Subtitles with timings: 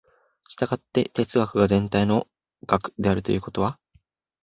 [0.49, 2.25] 従って哲学が全体の
[2.65, 3.77] 学であるということは、